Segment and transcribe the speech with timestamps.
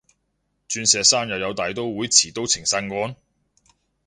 [0.67, 3.15] 鑽石山又有大刀會持刀情殺案？